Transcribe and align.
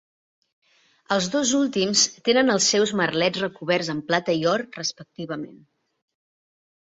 Els 1.15 1.25
dos 1.33 1.51
últims 1.57 2.05
tenen 2.29 2.49
els 2.53 2.69
seus 2.73 2.93
merlets 3.01 3.43
recoberts 3.43 3.93
amb 3.95 4.07
plata 4.07 4.35
i 4.41 4.43
or, 4.53 4.67
respectivament. 4.81 5.61